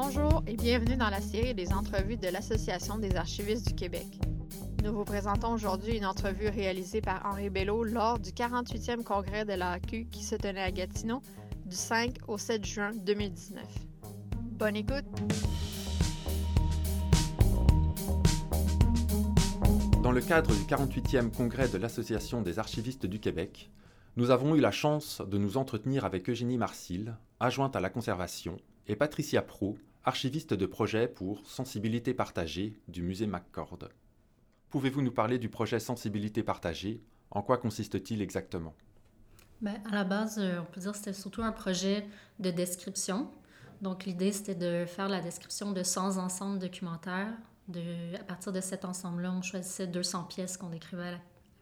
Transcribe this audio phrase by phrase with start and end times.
[0.00, 4.06] Bonjour et bienvenue dans la série des entrevues de l'Association des archivistes du Québec.
[4.84, 9.54] Nous vous présentons aujourd'hui une entrevue réalisée par Henri Bello lors du 48e congrès de
[9.54, 11.20] l'AQ qui se tenait à Gatineau
[11.66, 13.64] du 5 au 7 juin 2019.
[14.52, 15.04] Bonne écoute!
[20.04, 23.72] Dans le cadre du 48e congrès de l'Association des archivistes du Québec,
[24.16, 28.58] nous avons eu la chance de nous entretenir avec Eugénie Marcil, adjointe à la conservation,
[28.86, 33.78] et Patricia Pro, archiviste de projet pour Sensibilité partagée du musée McCord.
[34.70, 37.00] Pouvez-vous nous parler du projet Sensibilité partagée?
[37.30, 38.74] En quoi consiste-t-il exactement?
[39.60, 42.06] Ben, À la base, euh, on peut dire que c'était surtout un projet
[42.38, 43.30] de description.
[43.82, 47.32] Donc l'idée, c'était de faire la description de 100 ensembles documentaires
[47.68, 51.18] de, à partir de cet ensemble-là, on choisissait 200 pièces qu'on décrivait à la,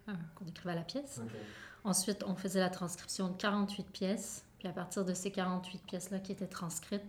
[0.09, 1.21] euh, qu'on décrivait à la pièce.
[1.85, 4.45] Ensuite, on faisait la transcription de 48 pièces.
[4.59, 7.05] Puis à partir de ces 48 pièces-là qui étaient transcrites,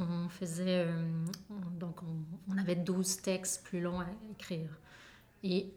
[0.00, 0.86] on faisait.
[0.86, 1.24] Euh,
[1.78, 4.70] donc, on, avait 12 textes plus longs à écrire.
[5.42, 5.72] Et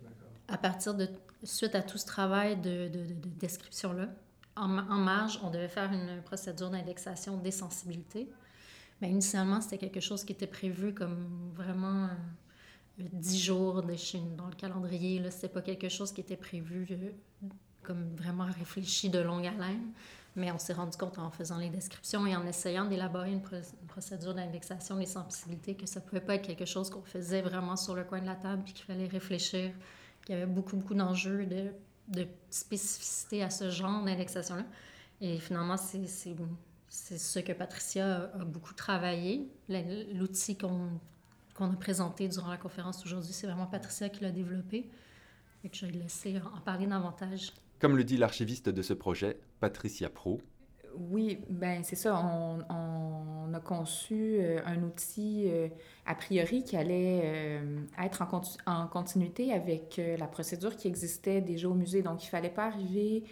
[0.47, 1.07] à partir de.
[1.43, 4.09] Suite à tout ce travail de, de, de, description-là,
[4.55, 8.29] en, marge, on devait faire une procédure d'indexation des sensibilités.
[9.01, 12.09] Mais initialement, c'était quelque chose qui était prévu comme vraiment
[12.99, 15.17] 10 jours de Chine dans le calendrier.
[15.31, 17.11] Ce n'était pas quelque chose qui était prévu euh,
[17.81, 19.91] comme vraiment réfléchi de longue haleine.
[20.35, 23.41] Mais on s'est rendu compte en faisant les descriptions et en essayant d'élaborer une,
[23.87, 27.75] procédure d'indexation des sensibilités que ça ne pouvait pas être quelque chose qu'on faisait vraiment
[27.75, 29.71] sur le coin de la table puis qu'il fallait réfléchir,
[30.25, 31.71] qu'il y avait beaucoup, beaucoup d'enjeux de,
[32.07, 34.63] de spécificité à ce genre d'indexation-là.
[35.19, 39.51] Et finalement, c'est ce que Patricia a beaucoup travaillé,
[40.13, 40.89] l'outil qu'on
[41.53, 43.33] qu'on a présenté durant la conférence aujourd'hui.
[43.33, 44.89] C'est vraiment Patricia qui l'a développé
[45.63, 47.53] et que je vais laisser en parler davantage.
[47.81, 50.39] Comme le dit l'archiviste de ce projet, Patricia Pro.
[50.95, 52.15] Oui, ben c'est ça.
[52.23, 55.67] On, a conçu euh, un outil euh,
[56.05, 61.67] a priori qui allait euh, être en, en, continuité avec la procédure qui existait déjà
[61.67, 62.03] au musée.
[62.03, 63.23] Donc, il fallait pas arriver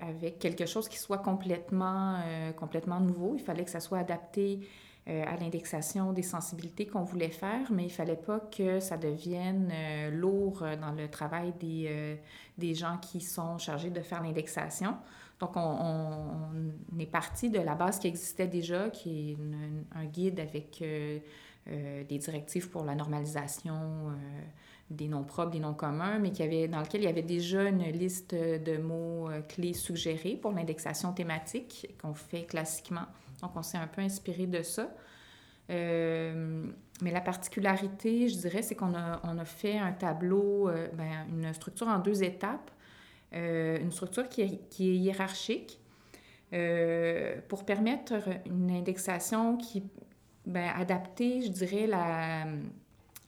[0.00, 2.20] avec quelque chose qui soit complètement,
[2.56, 3.34] complètement nouveau.
[3.36, 4.60] Il fallait que ça soit adapté
[5.08, 9.70] euh, à l'indexation des sensibilités qu'on voulait faire, mais il fallait pas que ça devienne
[9.72, 12.16] euh, lourd dans le travail des, euh,
[12.58, 14.96] des gens qui sont chargés de faire l'indexation.
[15.40, 19.38] Donc, on, on, est parti de la base qui existait déjà, qui est
[19.96, 24.10] un guide avec des directives pour la normalisation
[24.90, 27.62] des noms propres, des noms communs, mais qui avait, dans lequel il y avait déjà
[27.62, 33.06] une liste de mots clés suggérés pour l'indexation thématique qu'on fait classiquement.
[33.42, 34.88] Donc, on s'est un peu inspiré de ça.
[35.70, 36.66] Euh,
[37.02, 41.88] mais la particularité, je dirais, c'est qu'on a, fait un tableau, euh, ben, une structure
[41.88, 42.70] en deux étapes,
[43.34, 45.78] euh, une structure qui est, hiérarchique
[47.48, 48.14] pour permettre
[48.46, 49.82] une indexation qui,
[50.46, 52.46] ben, adaptée, je dirais, la,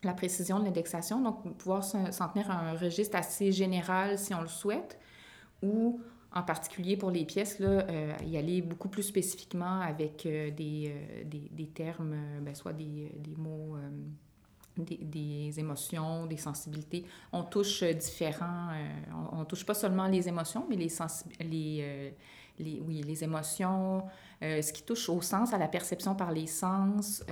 [0.03, 4.41] la précision de l'indexation, donc pouvoir s'en tenir à un registre assez général si on
[4.41, 4.99] le souhaite,
[5.63, 6.01] ou
[6.33, 10.93] en particulier pour les pièces, là, euh, y aller beaucoup plus spécifiquement avec euh, des,
[10.95, 13.77] euh, des, des, termes, ben, soit des, des mots,
[14.77, 17.05] des, des, émotions, des sensibilités.
[17.33, 18.69] On touche différents,
[19.13, 20.89] on, on, touche pas seulement les émotions, mais les,
[21.41, 22.15] les,
[22.59, 24.05] les, oui, les émotions,
[24.41, 27.25] ce qui touche au sens, à la perception par les sens,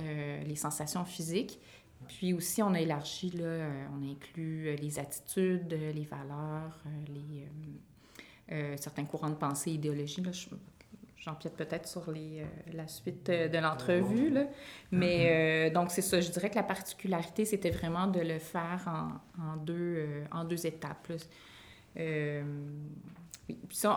[0.45, 1.59] les sensations physiques.
[2.07, 7.47] Puis aussi, on a élargi, là, on a inclus les attitudes, les valeurs, les
[8.51, 10.21] euh, certains courants de pensée, idéologie.
[10.21, 10.31] Là,
[11.17, 14.29] J'empiète peut-être sur les, euh, la suite euh, de l'entrevue.
[14.29, 14.45] Là.
[14.91, 16.19] Mais donc, c'est ça.
[16.21, 20.65] Je dirais que la particularité, c'était vraiment de le faire en, en deux, en deux
[20.65, 21.11] étapes.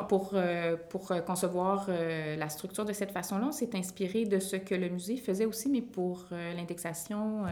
[0.08, 0.34] pour,
[0.90, 5.16] pour concevoir la structure de cette façon-là, on s'est inspiré de ce que le musée
[5.16, 7.44] faisait aussi, mais pour l'indexation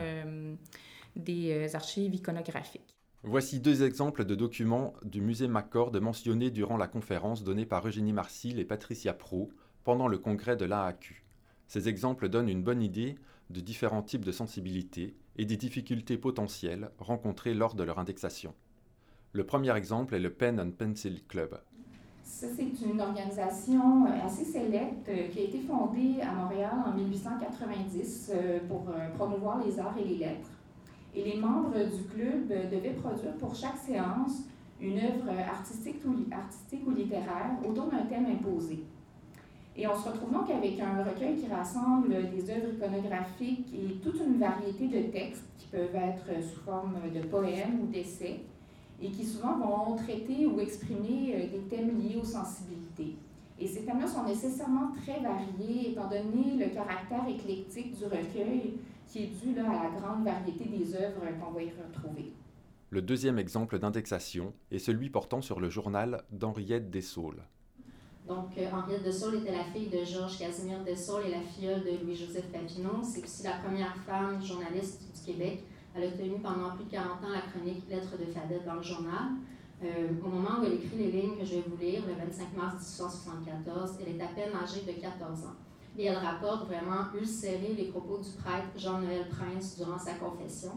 [1.17, 3.00] des archives iconographiques.
[3.23, 8.15] Voici deux exemples de documents du musée McCord mentionnés durant la conférence donnée par Eugénie
[8.15, 9.51] Marcil et Patricia Pro
[9.85, 11.23] pendant le congrès de l'AAQ.
[11.69, 13.17] Ces exemples donnent une bonne idée
[13.51, 18.55] de différents types de sensibilités et des difficultés potentielles rencontrées lors de leur indexation.
[19.33, 21.61] Le premier exemple est le Pen and Pencil Club.
[22.25, 26.95] Ça, c'est une organisation euh, assez sélecte euh, qui a été fondée à Montréal en
[26.95, 30.49] 1890 euh, pour promouvoir les arts et les lettres.
[31.15, 34.45] Et les membres du club devaient produire pour chaque séance
[34.81, 38.85] une œuvre artistique ou, artistique ou littéraire autour d'un thème imposé.
[39.77, 44.21] Et on se retrouve donc avec un recueil qui rassemble des œuvres iconographiques et toute
[44.21, 48.41] une variété de textes qui peuvent être sous forme de poèmes ou d'essais
[49.03, 53.17] et qui souvent vont traiter ou exprimer des thèmes liés aux sensibilités.
[53.59, 58.75] Et ces thèmes-là sont nécessairement très variés, étant donné le caractère éclectique du recueil,
[59.11, 62.33] qui est dû là, à la grande variété des œuvres qu'on va y retrouver.
[62.91, 67.43] Le deuxième exemple d'indexation est celui portant sur le journal d'Henriette Dessaules.
[68.29, 72.05] Donc, euh, Henriette Dessaules était la fille de Georges Casimir Dessaules et la filleule de
[72.05, 73.03] Louis-Joseph Papineau.
[73.03, 75.65] C'est aussi la première femme journaliste du Québec.
[75.95, 78.83] Elle a tenu pendant plus de 40 ans la chronique Lettres de Fadette dans le
[78.83, 79.31] journal.
[79.83, 82.57] Euh, au moment où elle écrit les lignes que je vais vous lire, le 25
[82.57, 85.57] mars 1874, elle est à peine âgée de 14 ans.
[85.99, 90.73] Et elle rapporte vraiment ulcérer les propos du prêtre Jean-Noël Prince durant sa confession.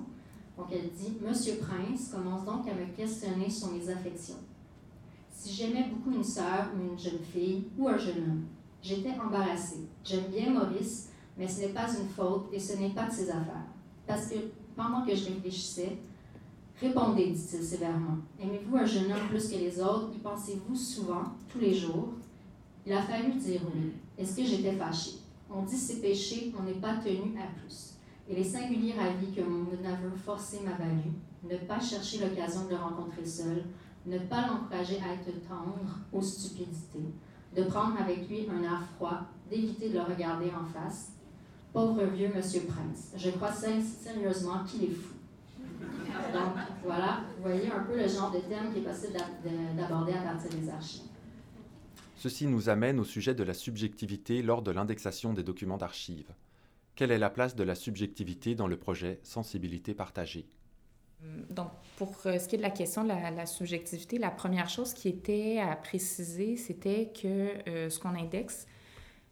[0.57, 4.39] Donc elle dit Monsieur Prince commence donc à me questionner sur mes affections.
[5.31, 8.45] Si j'aimais beaucoup une sœur ou une jeune fille ou un jeune homme,
[8.81, 9.87] j'étais embarrassée.
[10.03, 13.29] J'aime bien Maurice, mais ce n'est pas une faute et ce n'est pas de ses
[13.29, 13.67] affaires.
[14.05, 14.35] Parce que
[14.75, 15.97] pendant que je réfléchissais,
[16.81, 18.17] Répondez, dit-il sévèrement.
[18.41, 20.09] Aimez-vous un jeune homme plus que les autres?
[20.13, 22.09] Y pensez-vous souvent, tous les jours
[22.85, 23.93] Il a fallu dire oui.
[24.17, 25.19] Est-ce que j'étais fâchée?
[25.49, 27.93] On dit ses péchés, on n'est pas tenu à plus.
[28.29, 31.11] Et les singuliers avis que mon aveu forcé m'a valu,
[31.43, 33.63] ne pas chercher l'occasion de le rencontrer seul,
[34.05, 37.13] ne pas l'encourager à être tendre aux stupidités,
[37.55, 41.11] de prendre avec lui un air froid, d'éviter de le regarder en face.
[41.71, 45.13] Pauvre vieux Monsieur Prince, je crois sérieusement qu'il est fou.
[46.33, 46.53] Donc,
[46.83, 49.13] voilà, vous voyez un peu le genre de thème qui est possible
[49.75, 51.12] d'aborder à partir des archives.
[52.23, 56.31] Ceci nous amène au sujet de la subjectivité lors de l'indexation des documents d'archives.
[56.95, 60.47] Quelle est la place de la subjectivité dans le projet Sensibilité partagée?
[61.49, 61.67] Donc,
[61.97, 65.09] pour euh, ce qui est de la question de la, subjectivité, la première chose qui
[65.09, 68.67] était à préciser, c'était que euh, ce qu'on indexe,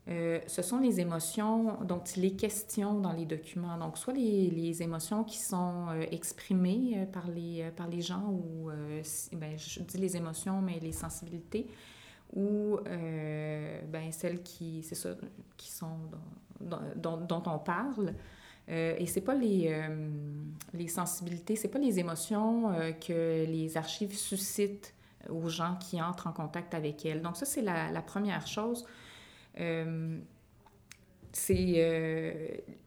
[0.10, 3.78] euh, ce sont les émotions dont il est question dans les documents.
[3.78, 8.70] Donc, soit les, émotions qui sont exprimées par, les, par les gens, ou
[9.32, 11.68] ben, je dis les émotions, mais les sensibilités,
[12.34, 15.10] ou ben, celles qui, ça,
[15.58, 15.98] qui sont
[16.60, 18.14] dont, dont, on parle.
[18.68, 19.76] et c'est pas les,
[20.74, 22.74] les sensibilités, c'est pas les émotions
[23.06, 24.94] que les archives suscitent
[25.30, 27.22] aux gens qui entrent en contact avec elles.
[27.22, 28.86] Donc ça, c'est la, la première chose.
[29.60, 30.20] Euh,
[31.34, 32.34] c'est euh,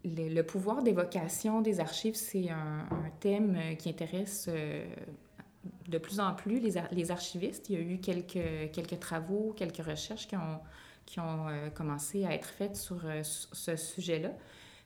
[0.05, 2.87] le, pouvoir d'évocation des archives, c'est un,
[3.21, 4.85] thème qui intéresse euh,
[5.89, 7.71] de plus en plus les, les, archivistes.
[7.71, 10.61] Il y a eu quelques, quelques travaux, quelques recherches qui ont,
[11.07, 14.33] qui ont commencé à être faites sur, ce sujet-là,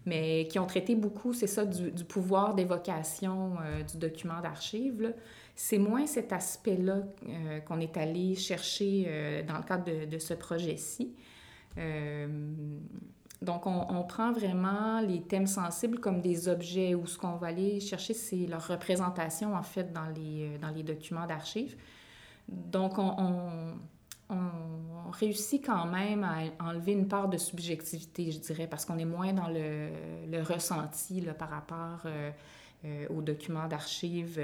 [0.07, 3.57] mais qui ont traité beaucoup, c'est ça, du, du pouvoir d'évocation
[3.91, 5.15] du document d'archives.
[5.55, 7.03] C'est moins cet aspect-là
[7.67, 11.15] qu'on est allé chercher dans le cadre de, de ce projet-ci.
[13.43, 17.49] Euh, donc, on, prend vraiment les thèmes sensibles comme des objets où ce qu'on va
[17.49, 21.77] aller chercher, c'est leur représentation, en fait, dans les, euh, dans les documents d'archives.
[22.49, 23.75] Donc, on,
[24.31, 29.07] on, réussit quand même à enlever une part de subjectivité, je dirais, parce qu'on est
[29.07, 29.89] moins dans le,
[30.31, 34.39] le ressenti là, par rapport euh, aux documents d'archives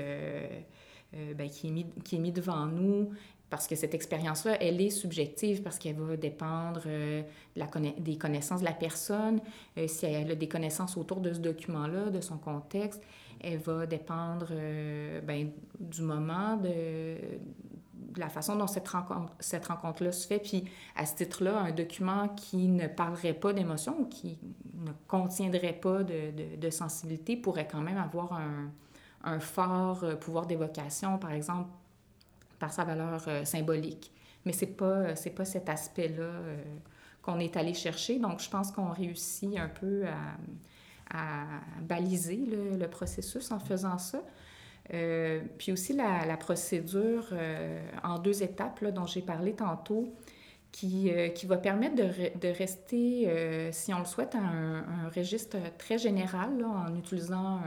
[1.12, 3.11] ben, qui, est qui est mis devant nous
[3.54, 7.22] parce que cette expérience-là, elle est subjective parce qu'elle va dépendre euh,
[8.00, 9.40] des connaissances de la personne.
[9.78, 13.00] Euh, si elle a des connaissances autour de ce document-là, de son contexte,
[13.40, 17.14] elle va dépendre euh, ben, du moment, de,
[18.16, 20.40] la façon dont cette rencontre-là se fait.
[20.40, 20.64] Puis,
[20.96, 24.36] à ce titre-là, un document qui ne parlerait pas d'émotion qui
[24.84, 28.37] ne contiendrait pas de, sensibilité pourrait quand même avoir
[29.23, 31.68] un fort pouvoir d'évocation, par exemple,
[32.64, 34.11] par sa valeur euh, symbolique.
[34.47, 36.56] Mais ce n'est pas, euh, pas cet aspect-là euh,
[37.21, 38.18] qu'on est allé chercher.
[38.18, 40.04] Donc, je pense qu'on réussit un peu
[41.11, 41.44] à, à
[41.83, 42.40] baliser
[42.78, 44.23] le, processus en faisant ça.
[45.59, 47.35] puis aussi la, procédure
[48.02, 50.14] en deux étapes dont j'ai parlé tantôt,
[50.73, 55.97] qui, qui va permettre de, de rester, si on le souhaite, un, un registre très
[55.97, 57.61] général en utilisant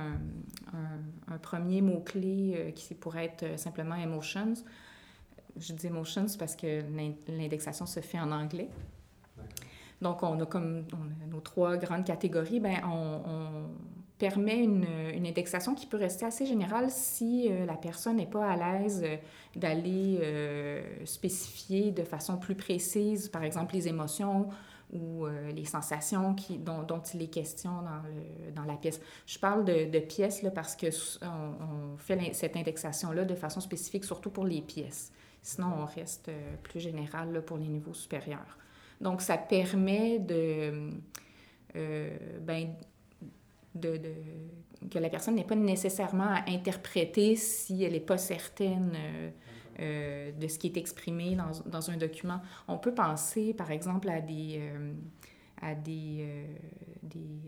[0.73, 4.53] un premier mot-clé qui pourrait être simplement emotions
[5.59, 6.83] je dis emotions parce que
[7.27, 8.69] l'indexation se fait en anglais.
[10.01, 10.85] Donc, on a comme
[11.29, 12.59] nos trois grandes catégories.
[12.59, 13.69] Bien, on,
[14.17, 14.85] permet une,
[15.25, 19.15] indexation qui peut rester assez générale si euh, la personne n'est pas à l'aise euh,
[19.55, 24.47] d'aller euh, spécifier de façon plus précise, par exemple, les émotions
[24.93, 27.71] ou les sensations dont, il est question
[28.55, 29.01] dans, la pièce.
[29.25, 30.87] Je parle de, de pièces là, parce qu'on
[31.21, 35.11] on fait cette indexation-là de façon spécifique, surtout pour les pièces.
[35.47, 38.57] Sinon, on reste euh, plus général pour les niveaux supérieurs.
[38.99, 40.91] Donc, ça permet de,
[41.77, 42.73] euh, ben,
[43.73, 43.97] de,
[44.91, 48.91] que la personne n'ait pas nécessairement à interpréter si elle n'est pas certaine
[49.79, 52.41] euh, de ce qui est exprimé dans, dans, un document.
[52.67, 54.61] On peut penser, par exemple, à des,
[55.61, 56.45] à des,
[57.03, 57.39] des,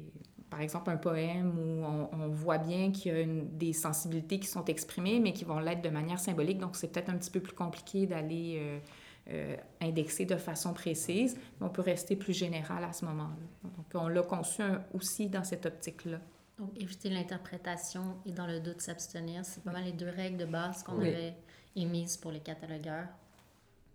[0.49, 4.39] par exemple, un poème où on, on voit bien qu'il y a une, des sensibilités
[4.39, 6.57] qui sont exprimées, mais qui vont l'être de manière symbolique.
[6.57, 8.81] Donc, c'est peut-être un petit peu plus compliqué d'aller
[9.31, 13.35] euh, indexé de façon précise, mais on peut rester plus général à ce moment-là.
[13.63, 14.63] Donc, on l'a conçu
[14.93, 16.19] aussi dans cette optique-là.
[16.57, 20.45] Donc, éviter l'interprétation et dans le doute s'abstenir, c'est pas mal les deux règles de
[20.45, 21.35] base qu'on avait
[21.75, 23.07] émises pour les catalogueurs.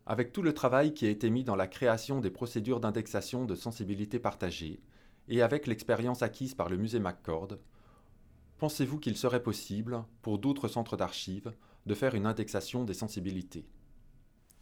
[0.06, 3.54] Avec tout le travail qui a été mis dans la création des procédures d'indexation de
[3.54, 4.80] sensibilité partagée,
[5.28, 7.59] et avec l'expérience acquise par le musée McCord,
[8.59, 11.52] pensez-vous qu'il serait possible, pour d'autres centres d'archives,
[11.87, 13.66] de faire une indexation des sensibilités?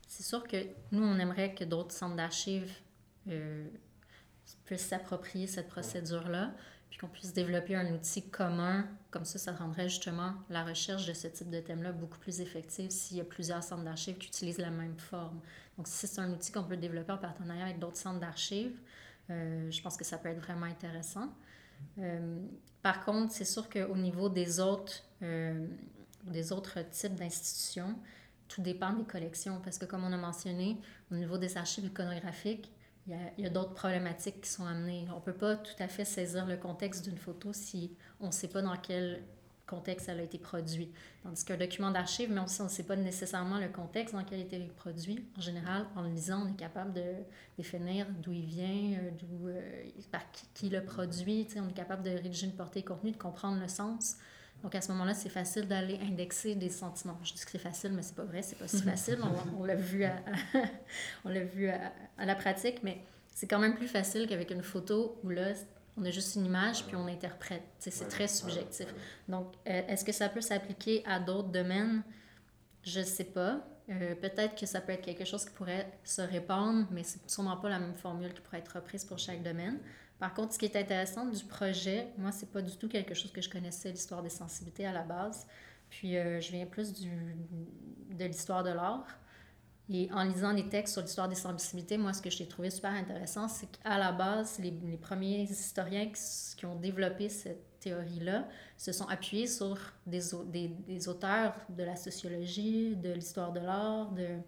[0.08, 0.56] C'est sûr que
[0.90, 2.70] nous, on aimerait que d'autres centres d'archives
[3.28, 3.66] euh,
[4.64, 6.52] puissent s'approprier cette procédure-là,
[6.90, 8.86] puis qu'on puisse développer un outil commun.
[9.10, 12.90] Comme ça, ça rendrait justement la recherche de ce type de thème-là beaucoup plus effective
[12.90, 15.40] s'il y a plusieurs centres d'archives qui utilisent la même forme.
[15.78, 18.78] Donc, si c'est un outil qu'on peut développer en partenariat avec d'autres centres d'archives,
[19.30, 21.32] euh, je pense que ça peut être vraiment intéressant.
[21.98, 22.40] Euh,
[22.82, 25.04] par contre, c'est sûr qu'au niveau des autres,
[26.24, 27.96] des autres types d'institutions,
[28.48, 30.76] tout dépend des collections, parce que comme on a mentionné,
[31.10, 32.72] au niveau des archives iconographiques,
[33.06, 35.06] il y a, d'autres problématiques qui sont amenées.
[35.10, 38.32] On ne peut pas tout à fait saisir le contexte d'une photo si on ne
[38.32, 39.22] sait pas dans quel
[39.74, 40.92] contexte elle a été produite.
[41.22, 44.40] Tandis qu'un document d'archive, même si on ne sait pas nécessairement le contexte dans lequel
[44.40, 47.02] il a été produit, en général, en le lisant, on est capable de
[47.56, 49.60] définir d'où il vient, euh, d'où, euh,
[50.10, 51.46] par qui, qui l'a produit.
[51.56, 54.16] On est capable de rédiger une portée contenu, de comprendre le sens.
[54.62, 57.18] Donc, à ce moment-là, c'est facile d'aller indexer des sentiments.
[57.24, 59.18] Je dis que c'est facile, mais c'est pas vrai, c'est pas si facile.
[59.58, 60.16] On, l'a vu, à,
[61.24, 61.92] on l'a vu à,
[62.24, 63.00] la pratique, mais
[63.34, 65.52] c'est quand même plus facile qu'avec une photo où là,
[65.96, 67.62] on a juste une image puis on interprète.
[67.78, 68.86] C'est très subjectif.
[69.28, 72.02] Donc, euh, est-ce que ça peut s'appliquer à d'autres domaines?
[72.82, 73.60] Je ne sais pas.
[73.90, 77.56] Euh, peut-être que ça peut être quelque chose qui pourrait se répandre, mais c'est sûrement
[77.56, 79.78] pas la même formule qui pourrait être reprise pour chaque domaine.
[80.18, 83.32] Par contre, ce qui est intéressant du projet, moi, c'est pas du tout quelque chose
[83.32, 85.46] que je connaissais, l'histoire des sensibilités à la base.
[85.90, 87.10] Puis, euh, je viens plus du,
[88.10, 89.04] de l'histoire de l'art.
[89.94, 92.92] Et en lisant des textes sur l'histoire des sensibilités, moi, ce que j'ai trouvé super
[92.92, 96.10] intéressant, c'est qu'à la base, les, les, premiers historiens
[96.56, 100.22] qui, ont développé cette théorie-là se sont appuyés sur des,
[100.86, 104.38] des, auteurs de la sociologie, de l'histoire de l'art, de,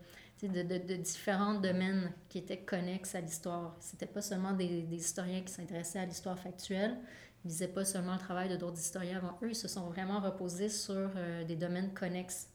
[0.49, 3.77] de, de, différents domaines qui étaient connexes à l'histoire.
[3.81, 6.97] C'était pas seulement des, des historiens qui s'intéressaient à l'histoire factuelle,
[7.45, 10.21] ils disaient pas seulement le travail de d'autres historiens avant eux, ils se sont vraiment
[10.21, 12.49] reposés sur euh, des domaines connexes.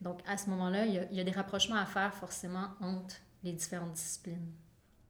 [0.00, 3.92] Donc à ce moment-là, il y, a, des rapprochements à faire forcément entre les différentes
[3.92, 4.52] disciplines.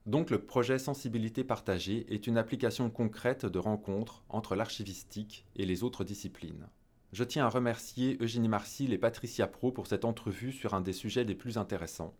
[0.06, 5.82] Donc le projet Sensibilité partagée est une application concrète de rencontre entre l'archivistique et les
[5.82, 6.66] autres disciplines.
[7.12, 10.92] Je tiens à remercier Eugénie Marcil et Patricia Pro pour cette entrevue sur un des
[10.92, 12.14] sujets les plus intéressants.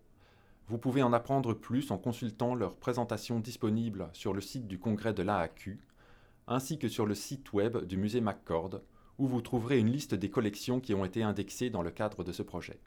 [0.66, 5.14] Vous pouvez en apprendre plus en consultant leur présentation disponible sur le site du congrès
[5.14, 5.80] de l'AAQ,
[6.46, 8.80] ainsi que sur le site web du musée McCord,
[9.18, 12.32] où vous trouverez une liste des collections qui ont été indexées dans le cadre de
[12.32, 12.78] ce projet.